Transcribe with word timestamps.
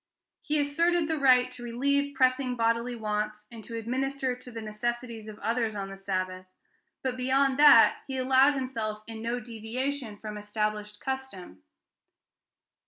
He 0.41 0.59
asserted 0.59 1.07
the 1.07 1.19
right 1.19 1.51
to 1.51 1.61
relieve 1.61 2.15
pressing 2.15 2.55
bodily 2.55 2.95
wants, 2.95 3.45
and 3.51 3.63
to 3.65 3.77
administer 3.77 4.35
to 4.35 4.49
the 4.49 4.59
necessities 4.59 5.27
of 5.27 5.37
others 5.37 5.75
on 5.75 5.91
the 5.91 5.95
Sabbath, 5.95 6.47
but 7.03 7.15
beyond 7.15 7.59
that 7.59 7.99
he 8.07 8.17
allowed 8.17 8.55
himself 8.55 9.03
in 9.05 9.21
no 9.21 9.39
deviation 9.39 10.17
from 10.17 10.39
established 10.39 10.99
custom." 10.99 11.61